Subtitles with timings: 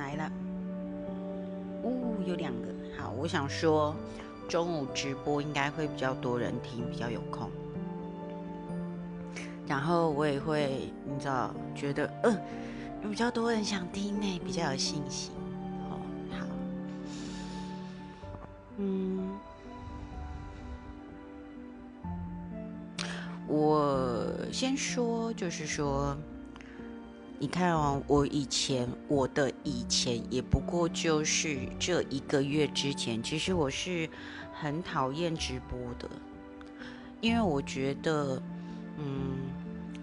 [0.00, 0.32] 来了。
[1.84, 1.90] 哦，
[2.26, 2.68] 有两个。
[2.98, 3.94] 好，我想说，
[4.48, 7.50] 中午直播应该会比较多人听，比较有空。
[9.66, 12.36] 然后我也会，你知道，觉得嗯，
[13.02, 15.30] 比较多人想听呢，比较有信心。
[15.88, 16.00] 哦，
[16.32, 16.46] 好，
[18.78, 19.30] 嗯，
[23.46, 26.16] 我先说，就是说。
[27.42, 34.06] 你看哦，我以前我的以前也不过就是这一个月之前，其实我是
[34.52, 36.06] 很讨厌直播的，
[37.22, 38.40] 因为我觉得，
[38.98, 39.38] 嗯，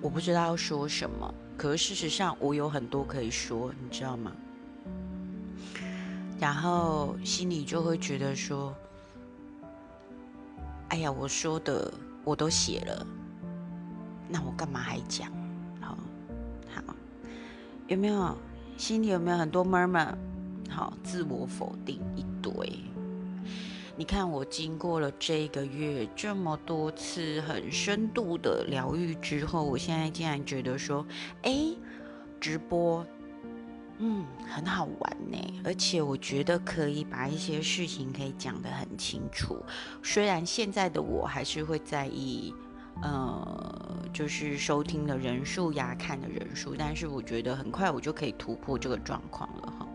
[0.02, 4.31] 我不知道要说什么，可是事实上我有很多可以说，你知道吗？
[6.40, 8.73] 然后心里就会觉得说，
[10.90, 13.06] 哎呀，我说的我都写了，
[14.28, 15.31] 那我干嘛还讲？
[17.88, 18.38] 有没有
[18.76, 20.14] 心里有没有很多 murmur？
[20.70, 22.54] 好，自我否定一堆。
[23.96, 31.06] 你看，我经过了这个月这么多次很深度的疗愈之后，我现在竟然觉得说，
[31.44, 31.74] 哎，
[32.42, 33.06] 直播，
[34.00, 35.38] 嗯，很好玩呢。
[35.64, 39.64] 而且我觉得可以把一些事情可以讲得很清楚。
[40.04, 42.54] 虽然现在的我还是会在意。
[43.02, 49.88] 呃，就是收听的人数呀，看的人数，但是我觉得很快我就可以突破这个状况了哈。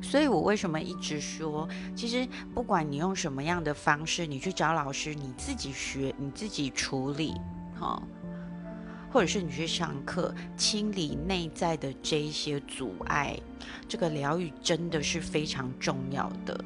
[0.00, 7.34] 所以我为什么一直说，其实不管你用什么样的方式，你去找老师，你自己学，你自己处理，
[7.74, 8.00] 哈，
[9.10, 13.36] 或者是你去上课，清理内在的这一些阻碍，
[13.88, 16.64] 这个疗愈真的是非常重要的。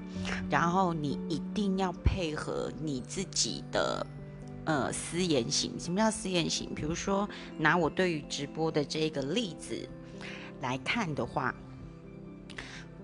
[0.51, 4.07] 然后你一定要配合你自己的。
[4.71, 6.73] 呃，私言行，什么叫私言行？
[6.73, 7.29] 比如说，
[7.59, 9.77] 拿我对于直播的这个例子
[10.61, 11.53] 来看的话，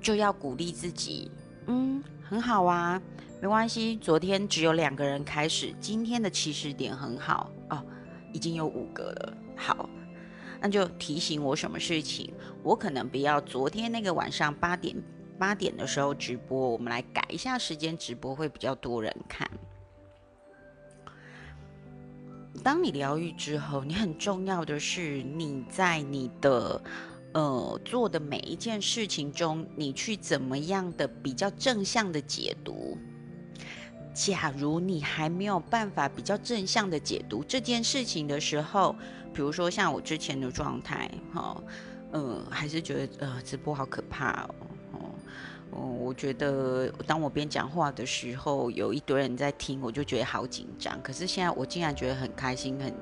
[0.00, 1.28] 就要鼓励自己，
[1.66, 3.02] 嗯，很好啊，
[3.42, 3.96] 没关系。
[3.96, 7.84] 昨天只有两个人开始，今天的起始点很好哦，
[8.32, 9.36] 已经有五个了。
[9.56, 9.90] 好，
[10.60, 12.32] 那就提醒我什么事情？
[12.62, 14.94] 我可能不要昨天那个晚上八点
[15.36, 19.50] 八点的时候直播，我们来改一下时间，直播会比较多人看。
[22.66, 26.82] 当你疗愈之后，你很重要的是你在你的
[27.32, 32.98] 呃做的每一件事情中，你去怎么样的比较正向的解读。
[34.12, 38.96] 假如你还没有办法比较正向的解读这件事情的时候，
[39.32, 41.62] 比如说像我之前的状态，哈，
[42.14, 44.65] 嗯，还是觉得呃直播好可怕哦。
[45.72, 50.96] 嗯，我觉得当我边讲话的时候，有一堆人在听，我就觉得好紧张。
[51.02, 52.94] 可是现在我竟然觉得很开心，很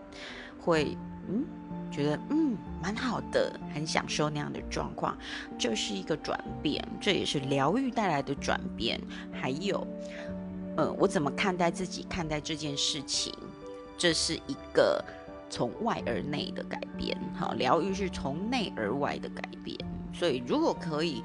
[0.58, 0.96] 会，
[1.28, 1.44] 嗯，
[1.92, 5.16] 觉得嗯蛮好的，很享受那样的状况。
[5.58, 9.00] 这是一个转变，这也是疗愈带来的转变。
[9.30, 9.86] 还有，
[10.76, 13.32] 呃，我怎么看待自己，看待这件事情，
[13.96, 15.04] 这是一个
[15.50, 17.16] 从外而内的改变。
[17.34, 19.78] 好，疗愈是从内而外的改变。
[20.12, 21.22] 所以如果可以。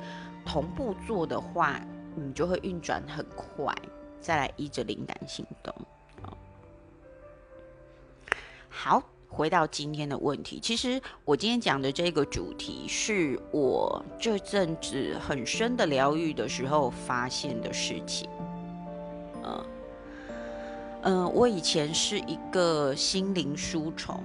[0.51, 1.79] 同步做的话，
[2.15, 3.71] 你就会运转很快，
[4.19, 5.71] 再来依着灵感行动。
[8.67, 18.27] 好，回到今天的问题，其实我今天讲的这个主题，是我这阵子很深的疗愈的时候发现的事情。
[19.43, 19.65] 嗯
[21.03, 24.19] 嗯，我以前是一个心灵书虫。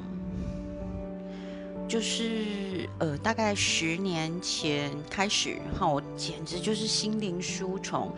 [1.87, 8.13] 就是呃，大概十年前开始哈，我简直就是心灵书虫，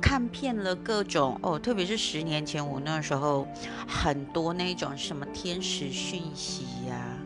[0.00, 3.46] 看遍了各种哦，特别是十年前，我那时候
[3.86, 7.16] 很多那种什么天使讯息呀，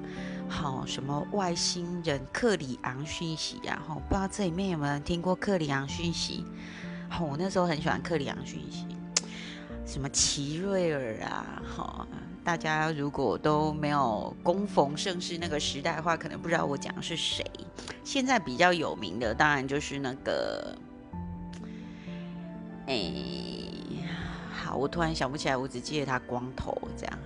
[0.48, 6.44] 好什么外星人克里昂讯息呀，哈，不知道这里面有没有人听过克里昂讯息？
[7.08, 8.86] 好，我那时候很喜欢克里昂讯息，
[9.86, 12.06] 什么奇瑞尔啊，好。
[12.46, 17.44] 大家如果都没有供逢盛世那个时代的话，可能不知道我讲的是谁。
[18.04, 20.78] 现在比较有名的，当然就是那个，
[22.86, 23.02] 哎，
[24.48, 27.18] 好，我突然想不起来，我只记得他光头这样。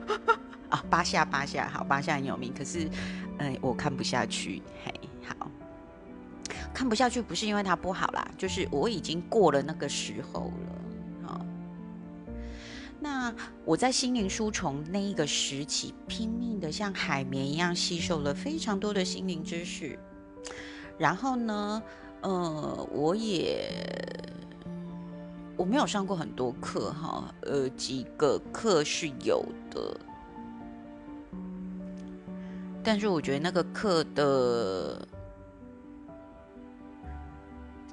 [0.70, 2.88] 啊，八下八下，好，八下很有名，可是，
[3.36, 4.62] 嗯，我看不下去。
[4.82, 4.92] 嘿，
[5.28, 5.50] 好，
[6.72, 10.85] 看不下去不是因为他不好啦，就是我已经过了那个时候了。
[12.98, 13.34] 那
[13.64, 19.98] 我在心灵书虫那一个时期，拼命的像海绵一样吸收了非常多的心灵知识。
[20.98, 21.82] 然后呢，
[22.22, 23.70] 呃，我也
[25.56, 30.00] 我没有上过很多课哈，呃，几个课是有的，
[32.82, 35.06] 但是我觉得那个课的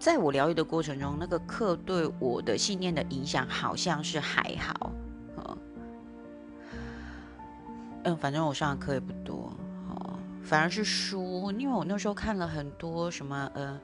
[0.04, 4.92] 在我疗愈的过程中，那个课对我的信念的影响好像是还好，
[5.38, 5.58] 嗯，
[8.04, 9.54] 嗯，反正我上的课也不多，
[9.88, 13.80] 哦，反而是书，因为我那时候看了很多什么，呃，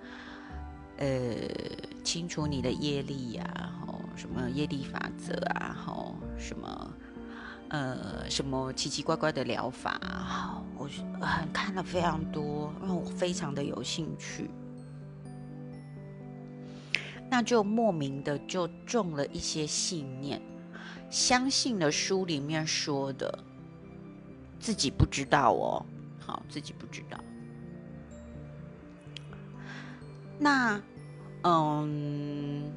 [0.98, 1.08] 呃，
[2.04, 6.92] 清除你的业力呀，吼，什么业力法则啊，吼，什么，
[7.70, 9.98] 呃，什么奇奇怪怪的疗法，
[10.78, 10.86] 我
[11.22, 14.52] 很看了非常多，因为我非常的有兴趣。
[17.30, 20.42] 那就莫名的就中了一些信念，
[21.10, 23.40] 相信了书里面说的，
[24.60, 25.86] 自己不知道哦，
[26.20, 27.20] 好，自己不知道。
[30.40, 30.82] 那，
[31.44, 32.72] 嗯，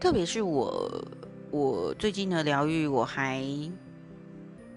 [0.00, 1.04] 特别是我，
[1.50, 3.44] 我最近的疗愈，我还。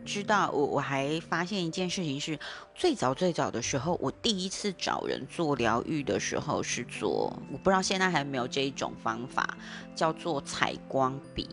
[0.03, 2.37] 知道我我还发现一件事情是，
[2.73, 9.57] 最早最早的时候，我第一次找人做疗愈的时候是做，我不知道现在还有没有这一种方法，
[9.95, 11.47] 叫做采光笔，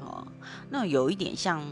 [0.00, 0.26] 哦，
[0.68, 1.64] 那有一点像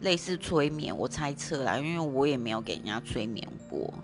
[0.00, 3.94] 类似催眠，我猜测啦，因为我也没有给人家催眠过，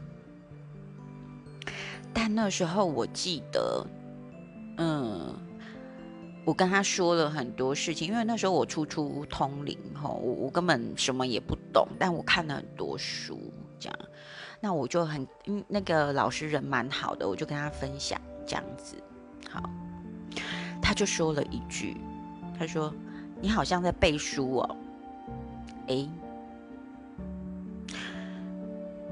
[2.15, 3.87] 但那时候我记得，
[4.79, 5.46] 嗯。
[6.47, 13.99] 我跟他说了很多事情，因为那时候我初出通灵吼，我我根本什么也不懂，但我看了很多书，这样，
[14.61, 18.95] 那我就很，嗯，那个老师人蛮好的，我就跟他分享这样子，
[19.51, 19.61] 好，
[20.81, 21.97] 他就说了一句，
[22.57, 22.95] 他说
[23.41, 24.77] 你好像在背书哦，
[25.89, 26.09] 哎，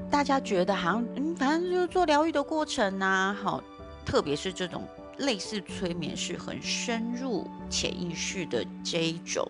[0.09, 3.61] 大家觉得好像，嗯，反正就是做疗愈的过程呐，好，
[4.05, 4.81] 特别是这种。
[5.17, 9.47] 类似催眠是很深入潜意识的这一种，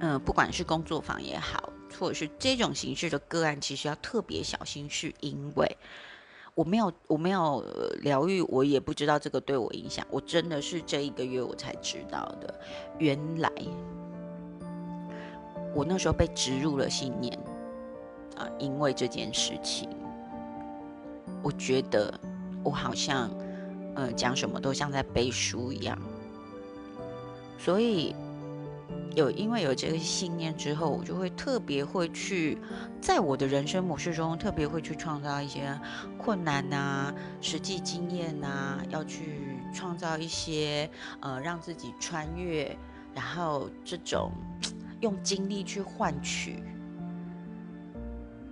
[0.00, 5.76] 嗯，不管是工作坊也好，或者是这种形式的个案，其实要特别小心，是因为
[6.54, 7.62] 我没有我没有
[8.00, 10.06] 疗愈，我也不知道这个对我影响。
[10.10, 12.60] 我真的是这一个月我才知道的，
[12.98, 13.50] 原来
[15.74, 17.38] 我那时候被植入了信念
[18.36, 19.88] 啊，因为这件事情。
[21.42, 22.12] 我觉得
[22.62, 23.30] 我好像，
[23.94, 25.98] 呃，讲什么都像在背书一样，
[27.58, 28.14] 所以
[29.14, 32.58] 有因为有这个信念之后，我就会特别会去
[33.00, 35.78] 在我的人生模式中特别会去创造一些
[36.16, 40.88] 困难呐、实际经验呐，要去创造一些
[41.20, 42.76] 呃让自己穿越，
[43.14, 44.30] 然后这种
[45.00, 46.62] 用精力去换取。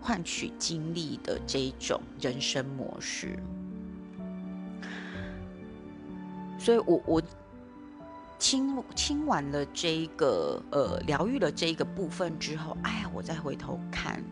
[0.00, 3.38] 换取经历的这一种人生模式，
[6.58, 7.22] 所以我我
[8.38, 14.24] 清清完了这一个呃疗愈了这一个部分之后，哎呀，我再回头看。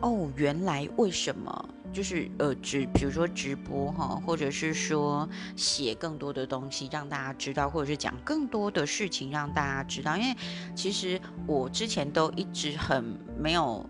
[0.00, 10.16] 哦，原来为什么就是呃直，比如说直播哈，或者是说写更多的东西让大家知道，或者是讲更多的事情让大家知道。
[10.16, 10.36] 因为
[10.76, 13.04] 其实我之前都一直很
[13.36, 13.84] 没有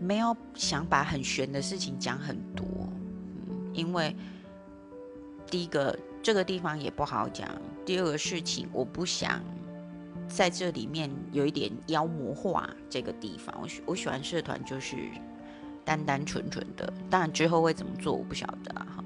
[0.00, 2.66] 没有想把很玄的事情讲很多，
[3.50, 4.16] 嗯，因为
[5.50, 7.46] 第一个这个地方也不好讲，
[7.84, 9.42] 第二个事情我不想。
[10.34, 14.96] 在这里面有一点妖魔化这个地方，我喜我喜欢社团就是
[15.84, 19.04] 单单纯纯的，当然之后会怎么做我不晓得哈。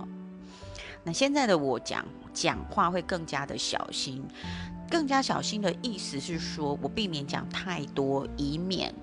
[1.02, 4.25] 那现在的我讲讲话会更加的小心，
[4.90, 8.95] 更加小心的意思是说我避免讲太多，以免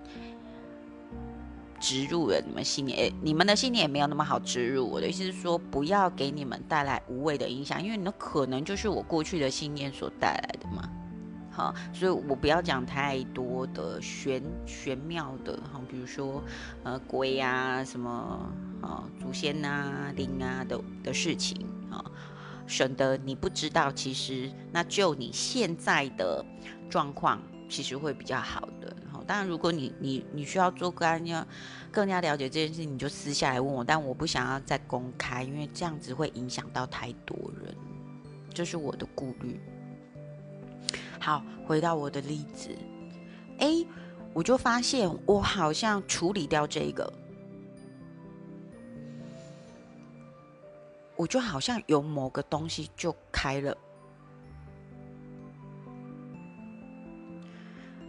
[1.80, 2.98] 植入了你们信念。
[2.98, 4.88] 诶，你们的信念也没有那么好植入。
[4.88, 10.90] 我的意思是说，不要给你们带来无谓的影响，因为你的可能就是我过去的信念所带来的嘛。
[11.56, 16.44] 好，所以我不要讲太多的玄玄妙的哈，比如说
[16.84, 22.04] 呃鬼啊什么啊祖先啊灵啊的的事情啊，
[22.66, 26.44] 省得你不知道，其实那就你现在的
[26.90, 28.96] 状况其实会比较好的。
[29.12, 31.46] 好，当然如果你你你需要做干要
[31.92, 37.76] 更加了解这件事，你就私下来问我，但我不想要再公开，因为这样子会影响到太多人，
[38.52, 39.62] 这是我的顾虑。
[41.24, 42.68] 好，回到我的例子，
[43.60, 43.86] 哎，
[44.34, 47.14] 我就发现我好像处理掉这个，
[51.16, 53.78] 我就好像有某个东西就开了。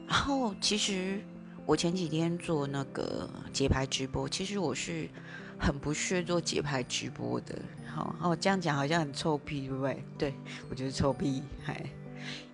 [0.09, 1.23] 然后，其实
[1.65, 5.09] 我前几天做那个节拍直播，其实我是
[5.57, 7.57] 很不屑做节拍直播的。
[7.87, 10.05] 好，哦，这样讲好像很臭屁，对不对？
[10.19, 10.35] 对
[10.69, 11.81] 我觉得臭屁，还。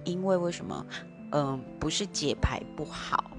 [0.05, 0.87] 因为为什么？
[1.33, 3.31] 嗯，不是解牌不好，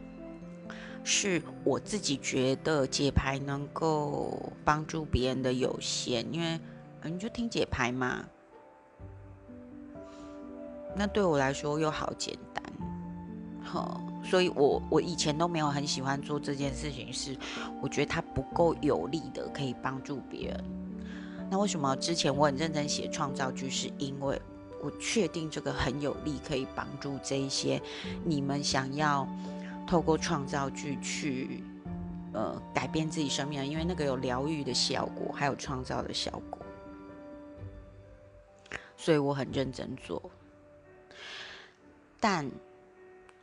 [1.04, 6.58] 是我自己觉得解牌能够帮助别人的有限，因为
[7.04, 8.24] 你就听解牌嘛。
[10.96, 12.64] 那对我来说又好简单，
[13.62, 17.36] 好，所以我我以前都没有很喜欢做这件事情，是
[17.82, 20.64] 我觉得它不够有力的可以帮助别人。
[21.50, 24.42] 那为什么之前我很认真写创造句，是因为
[24.82, 27.82] 我确定这个很有力，可以帮助这一些
[28.26, 29.28] 你们想要
[29.88, 31.64] 透过创造句去
[32.34, 36.60] 呃改变自己生命，因为那个有疗愈的效果，还有创造的效果，
[38.98, 40.22] 所以我很认真做。
[42.20, 42.50] 但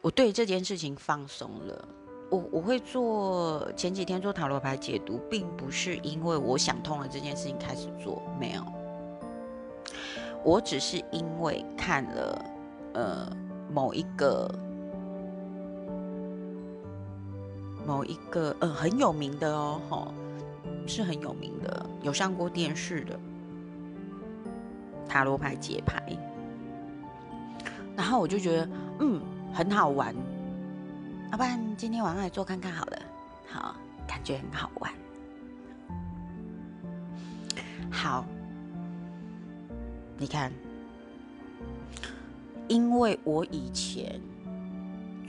[0.01, 1.89] 我对这件事情放松了。
[2.31, 8.78] 我我会做前几天做塔罗牌解读，并不是因为我想通了这件事情开始做，没有。
[10.49, 12.45] 我只是因为看了
[12.95, 13.31] 呃
[13.71, 14.51] 某一个
[17.87, 20.15] 某一个呃很有名的哦，吼，
[20.87, 23.21] 是很有名的，有上过电视的
[25.07, 26.03] 塔罗牌解牌。
[27.95, 28.69] 然后我就觉得，
[29.01, 29.21] 嗯，
[29.53, 30.15] 很好玩，
[31.31, 32.99] 要不然今天晚上来做看看好了，
[33.47, 33.77] 好，
[34.07, 34.91] 感觉很好玩。
[37.91, 38.25] 好，
[40.19, 40.53] 你看，
[42.67, 44.21] 因为我以前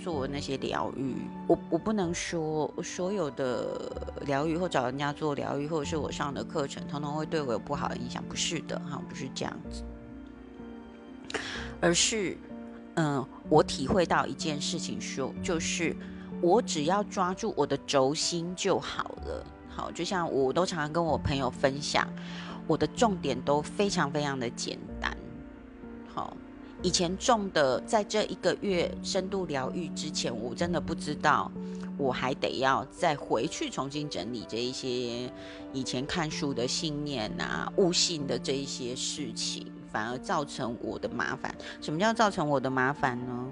[0.04, 1.16] 做那些疗愈，
[1.48, 3.92] 我我不能说所有的
[4.26, 9.84] 疗愈或找人家做疗愈，或者是我上的课程，通通会对我有不好的影响，不是的，哈，不是这样子，
[11.80, 12.36] 而是。
[12.96, 15.96] 嗯，我体会到一件事情，说就是
[16.42, 19.46] 我只要抓住我的轴心就好了。
[19.70, 22.06] 好，就像我都常常跟我朋友分享，
[22.70, 25.18] 我的重点都非常非常的简单。
[26.14, 26.38] 好，
[26.84, 31.52] 以前种的，在这一个月深度疗愈之前，我真的不知道，
[31.98, 35.28] 我还得要再回去重新整理这一些
[35.74, 39.66] 以前看书的信念啊、悟性的这一些事情。
[39.92, 41.52] 反而造成我的麻烦。
[41.82, 43.48] 什么叫造成我的麻烦呢？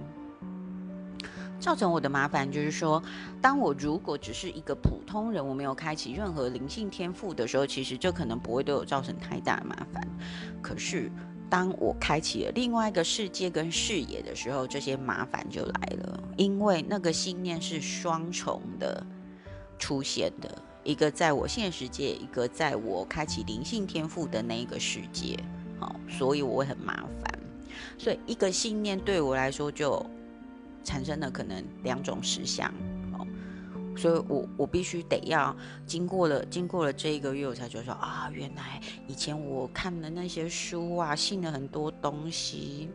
[1.59, 3.01] 造成我的麻烦就是说，
[3.41, 10.07] 当我如果只是一个普通人，我没有开启任何灵性天赋的时候，其实这可能不会对我造成太大的麻烦。
[10.61, 11.11] 可是，
[11.49, 16.19] 当我开启了另外一个世界跟视野的时候，这些麻烦就来了。
[16.37, 19.03] 因为那个信念是双重的
[19.79, 25.37] 出现的，一个在我现实界，一个在我开启灵性天赋的那一个世界。
[25.79, 27.39] 好，所以我会很麻烦，
[27.97, 30.05] 所以一个信念对我来说就
[30.87, 32.73] 产生了可能两种实相，
[33.11, 33.27] 哦，
[33.97, 35.53] 所以我我必须得要
[35.85, 42.89] 经过了经过了这一个月，我才觉得说啊，原来以前我看的那些书啊，信了很多东西，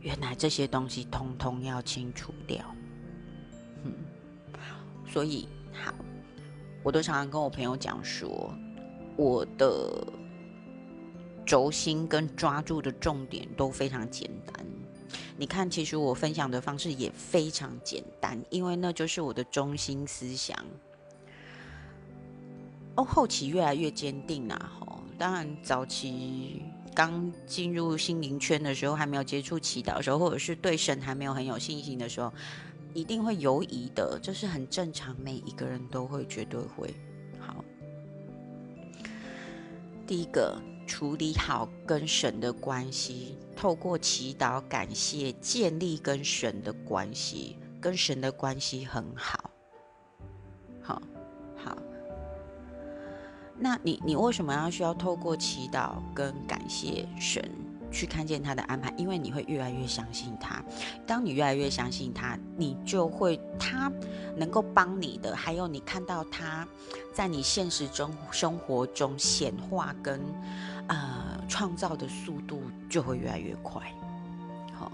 [0.00, 2.64] 原来这些东西通通要清除掉，
[3.82, 3.92] 嗯，
[5.08, 5.92] 所以好，
[6.84, 8.54] 我都常常跟我朋友讲说，
[9.16, 10.06] 我的。
[11.44, 14.64] 轴心跟抓住的重点都非常简单。
[15.42, 20.56] 你看，其实我分享的方式也非常简单，因为那就是我的中心思想。
[22.94, 24.72] 哦，后期越来越坚定啊！
[24.78, 26.62] 吼，当然早期
[26.94, 32.32] 刚进入心灵圈的时候，还没有接触祈祷的时候，或者是对神还没有很有信心的时候，
[32.94, 36.94] 一定会犹疑的，这是很正常，每一个人都会，绝对会。
[37.40, 37.64] 好，
[40.06, 40.56] 第一个。
[40.84, 49.50] 处理好跟神的关系，透过祈祷、感谢，建立跟神的关系，跟神的关系很好，
[50.82, 51.00] 好，
[51.54, 51.78] 好。
[53.56, 57.48] 那你你为什么要需要透过祈祷跟感谢神？
[57.92, 60.64] 去看见他的安排，因为你会越来越相信他。
[61.06, 63.92] 当你越来越相信他，你就会他
[64.34, 66.66] 能够帮你的，还有你看到他
[67.12, 70.18] 在你现实中生活中显化跟
[70.88, 73.82] 呃创造的速度就会越来越快。
[74.74, 74.90] 好，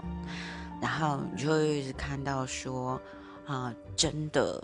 [0.81, 2.99] 然后你就会一直看到说
[3.45, 4.61] 啊，真的，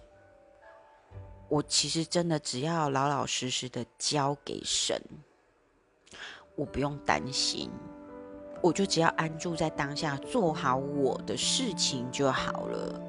[1.47, 5.01] 我其实真的只要老老实实的交给神，
[6.55, 7.69] 我不用担心。
[8.61, 12.99] 我就只要安住在当下，做好我的事情就好了。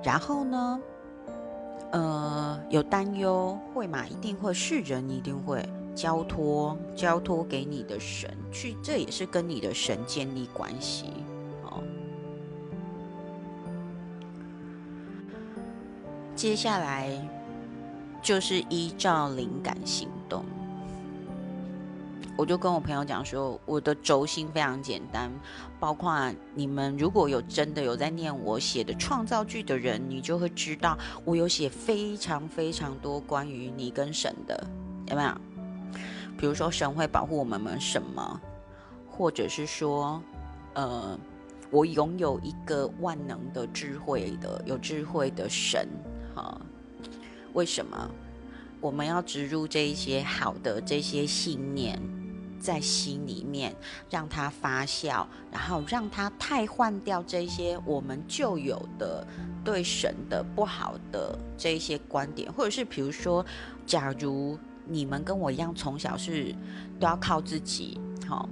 [0.00, 0.80] 然后呢，
[1.90, 4.06] 呃，有担忧会嘛？
[4.06, 11.06] 一定会是人，一定会交托，交托给你的神去，这也是跟你的神建立关系
[11.64, 11.82] 哦。
[16.34, 17.10] 接下来
[18.22, 20.44] 就是依照灵感行动。
[22.36, 25.30] 我就跟我朋友讲说，我的轴心非常简单，
[25.78, 34.66] 包括你们如果有真的有在念我写的创造剧的人，你就会知道我有写非常非常多关于你跟神的，
[35.08, 35.30] 有没有？
[36.40, 38.40] 比如说神会保护我们们什么，
[39.06, 40.22] 或者是说，
[40.72, 41.18] 呃，
[41.70, 45.86] 我拥有一个万能的智慧的有智慧的神，
[46.34, 46.58] 哈，
[47.52, 48.10] 为什么
[48.80, 52.00] 我们要植入这一些好的这些信念？
[52.58, 53.74] 在心里面
[54.10, 59.26] 让它发酵，然后让它替换掉这些我们旧有的
[59.64, 63.42] 对神的不好的这一些观点，或者是比如说，
[63.86, 64.58] 假如
[64.90, 66.54] 你们跟我一样，从小是
[66.98, 68.48] 都要靠自己，好，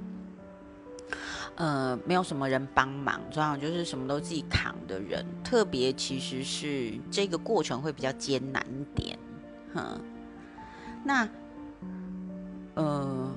[1.57, 8.65] 呃，没有什么人帮忙，这样就是什么都自己扛的人，特别其实是这个过程会比较艰难
[8.95, 9.19] 点，
[9.75, 10.01] 哼，
[11.05, 11.29] 那，
[12.75, 13.35] 呃。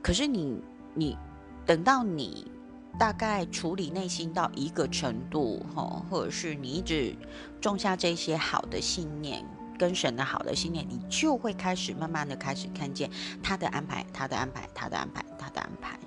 [0.00, 0.62] 可是你，
[0.94, 1.18] 你
[1.66, 2.50] 等到你
[2.98, 7.14] 大概处理内心到一个程度，哈，或者是你一直
[7.60, 9.44] 种下这些好的信念，
[9.78, 13.08] 跟神的好的信念，你就会开始慢慢的开始看见
[13.42, 15.98] 他的安排，他的安排，他的安排，他的安排，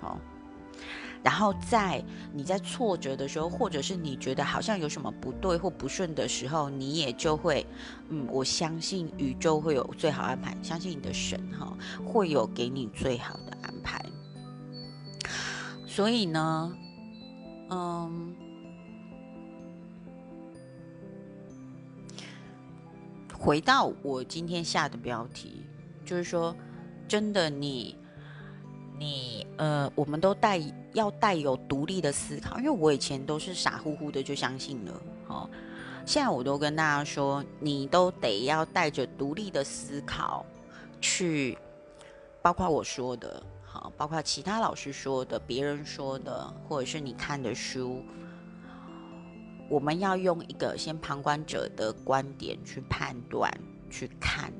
[0.00, 0.18] 好。
[1.22, 7.64] 然后在你在挫折的时候，或者是你觉得好像有什么不对或不顺的时候，你也就会，
[8.08, 11.72] 嗯，我相信宇宙会有最好安排，相信你的神哈
[12.04, 14.04] 会有给你最好的安排。
[15.86, 16.72] 所以呢，
[17.70, 18.34] 嗯，
[23.42, 25.66] 回到我今天下的标题，
[26.04, 26.54] 就是说，
[27.08, 27.96] 真的你。
[28.98, 30.60] 你呃，我们都带
[30.92, 35.50] 要带有独立的思考，因为我以前都是傻乎乎的就相信了，哦，
[36.06, 40.46] 现在我都跟大家说，你都得要带着独立的思考
[41.00, 41.58] 去，
[42.40, 48.04] 包括我说的，好，包括其他老师说的，别人说的，或者是你看的书，
[49.72, 53.50] 我们要用一个先旁观者的观点去判断、
[53.88, 54.52] 去看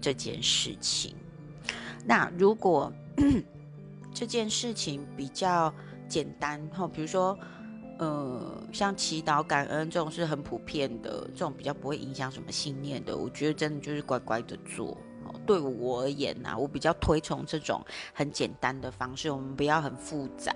[0.00, 1.16] 这件事情。
[2.06, 2.92] 那如果
[4.14, 5.74] 这件事情比较
[6.08, 7.36] 简单哈，比如说，
[7.98, 13.16] 呃，像祈祷、感恩这种是很普遍的，这种比较不会影响什么信念的。
[13.16, 14.96] 我觉得真的就是乖乖的做。
[15.44, 20.54] 对我而言呐，我比较推崇这种很简单的方式，我们不要很复杂。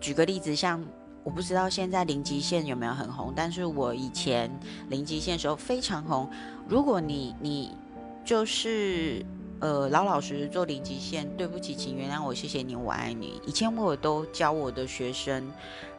[0.00, 0.84] 举个例子，像
[1.24, 4.50] 我不知道现在零极限有没有很红，但是我以前
[4.88, 6.30] 零极限时候非常红。
[6.68, 7.76] 如果你你
[8.24, 9.24] 就是。
[9.62, 13.40] 呃，老老实实做零极限，对不起，请原谅我，谢谢你，我爱你。
[13.46, 15.48] 以前我都教我的学生，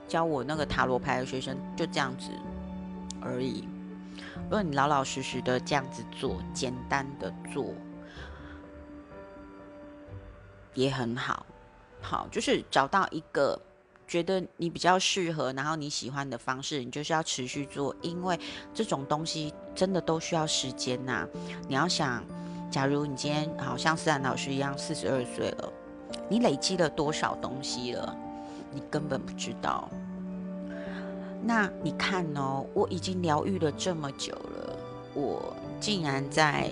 [0.05, 2.27] 教我那个塔罗牌的学生，就这样子
[3.21, 3.65] 而已。
[4.17, 7.67] 如果你老老实实的这样子做，简单的做，
[10.73, 11.45] 也很好。
[12.01, 13.57] 好，就是找到一个
[14.13, 18.39] 觉得你比较适合，然后你喜欢的方式，你就是要持续做，因为
[18.71, 21.27] 这种东西真的都需要时间呐。
[21.67, 22.23] 你要想。
[22.69, 25.73] 假如你今天好像思然老师一样，四十二岁了，
[26.29, 28.15] 你累积了多少东西了？
[28.71, 29.89] 你根本不知道。
[31.43, 34.75] 那你看哦，我已经疗愈了这么久了，
[35.15, 36.71] 我竟然在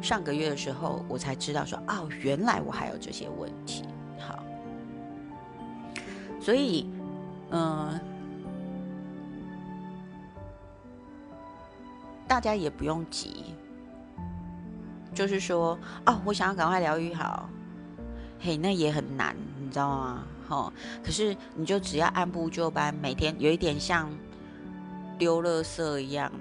[0.00, 3.84] 上个月的时候，我才知道说，哦，原来我还有这些问题。
[6.48, 6.88] 所以，
[7.50, 8.00] 嗯，
[12.26, 13.44] 大家也不用急。
[15.12, 17.50] 就是说，哦，我想要赶快疗愈好，
[18.40, 20.24] 嘿，那也很难，你知道吗？
[20.48, 20.72] 哈，
[21.04, 24.08] 可是你就只要按部就班，每天有一点像
[25.18, 26.32] 丢垃圾一样，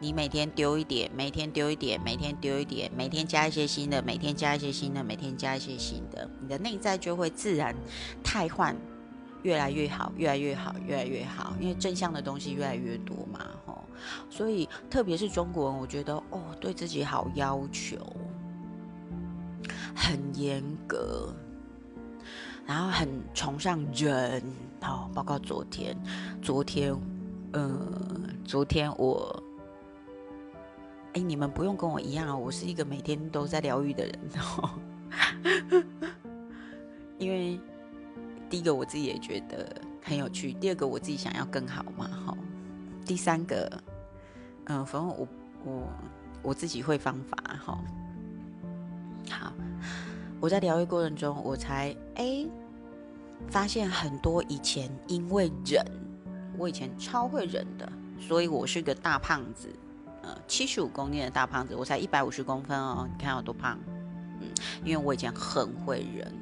[0.00, 7.76] 你每天丢一点，每天丢一点，每天丢一点，每天加一些新的，每天加一些新的，每天加一些新的，你的内在就会自然
[8.22, 8.74] 汰换，
[9.44, 13.78] 越来越好，越来越好，越来越好，因为正向的东西越来越多嘛，哈。
[14.28, 17.96] 所以，特别是中国人，我觉得哦，对自己好要求，
[19.94, 21.28] 很严格，
[22.66, 24.42] 然后很崇尚人。
[24.80, 25.96] 好，包括昨天，
[26.42, 26.94] 昨天，
[27.52, 27.70] 嗯，
[28.44, 29.42] 昨天我，
[31.14, 34.70] 哎，你们不用跟我一样啊，我是一个每天都在疗愈的人哦。
[37.18, 37.58] 因为
[38.54, 39.68] 第一个我自己也觉得
[40.00, 42.38] 很有趣，第二个我自己想要更好嘛，哈，
[43.04, 43.68] 第三个。
[44.66, 45.28] 嗯，反正我
[45.64, 45.88] 我
[46.40, 47.76] 我自己会方法哈。
[49.28, 49.52] 好，
[50.38, 52.46] 我在疗愈过程中，我才哎
[53.48, 55.84] 发现很多以前因为忍，
[56.56, 59.68] 我以前超会忍的，所以我是个大胖子。
[60.22, 63.76] 呃，七十五公斤的大胖子，我才一百五十公分哦，你看我多胖，
[64.40, 64.46] 嗯，
[64.84, 66.32] 因为我以前很会忍，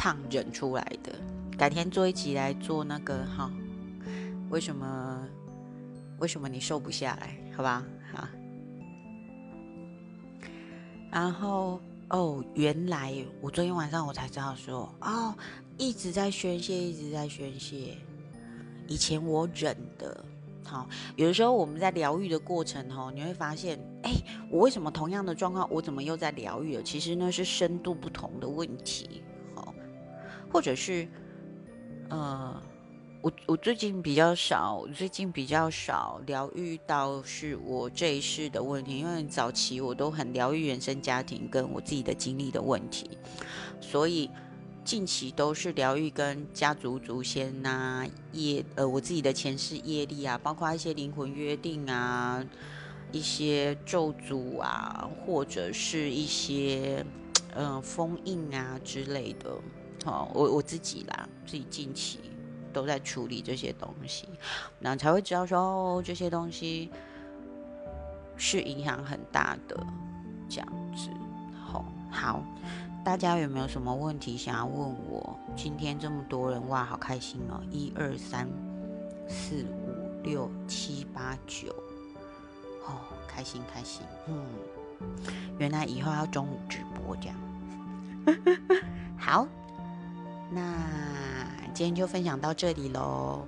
[0.00, 1.12] 胖忍出来的。
[1.58, 3.52] 改天做一集来做那个哈，
[4.48, 5.28] 为什么
[6.20, 7.36] 为什么你瘦不下来？
[7.54, 8.26] 好吧，好。
[11.10, 15.34] 然后哦，原来我昨天晚上我才知道说哦，
[15.76, 17.98] 一直在宣泄，一直在宣泄。
[18.88, 20.24] 以前我忍的，
[20.64, 24.12] 好，有的时候我们在疗愈的过程哦，你会发现，哎，
[24.50, 26.82] 我为什么同样的状况，我怎么又在疗愈了？
[26.82, 29.22] 其实呢是深度不同的问题，
[30.50, 31.08] 或者是。
[32.12, 32.60] 呃，
[33.20, 43.16] 我我最近比较少，最近比较少疗愈到是我这一世的问题，因为早期我都很疗愈原生家庭跟我自己的经历的问题，
[43.80, 44.28] 所以
[44.84, 52.44] 近期都是疗愈跟家族祖先呐业呃我自己的前世业力啊，包括一些灵魂约定啊，
[53.12, 57.06] 一些咒诅啊，或者是一些
[57.54, 59.48] 嗯封印啊之类的。
[60.04, 62.20] 好，我我自己啦，自己近期
[62.72, 64.26] 都在处理这些东西，
[64.80, 66.90] 然后才会知道说哦，这些东西
[68.36, 69.76] 是影响很大的，
[70.48, 71.10] 这样子。
[71.62, 72.42] 好，好，
[73.04, 75.38] 大家有没有什么问题想要问我？
[75.54, 77.60] 今天这么多人哇，好开心哦！
[77.70, 78.48] 一二三
[79.28, 81.68] 四五六七八九，
[82.86, 82.96] 哦，
[83.28, 84.46] 开心开心，嗯，
[85.58, 87.36] 原来以后要中午直播这样，
[89.20, 89.46] 好。
[90.52, 90.74] 那
[91.72, 93.46] 今天就分享到这里喽。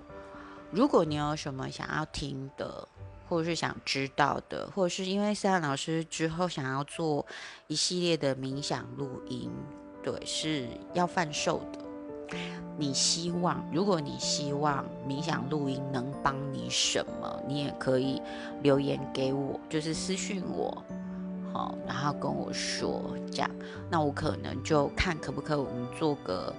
[0.71, 2.89] 如果你有什么想要听的，
[3.29, 7.27] 或者是想知道的，或者是因为三老师之后想要做
[7.67, 9.51] 一系列的冥想录音，
[10.03, 11.81] 对，是要贩售的。
[12.79, 18.23] 你希望，如果你希望冥想录音能帮你什么，你也可以
[18.63, 20.83] 留言给我，就是私讯我，
[21.53, 23.51] 好，然后跟我说这样，
[23.91, 26.55] 那我可能就看可不可以我们做个。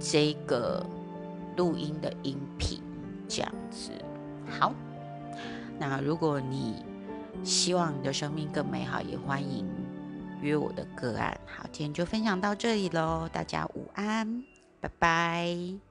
[0.00, 0.84] 这个
[1.56, 2.80] 录音的音频
[3.28, 3.90] 这样子，
[4.48, 4.72] 好。
[5.78, 6.84] 那如果你
[7.44, 9.64] 希望你的生命更美好，也欢迎
[10.42, 11.38] 约我的个案。
[11.46, 14.42] 好，今天就分享到这里喽，大家午安，
[14.80, 15.87] 拜拜。